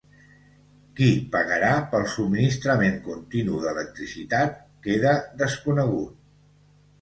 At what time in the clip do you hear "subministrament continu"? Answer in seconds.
2.13-3.59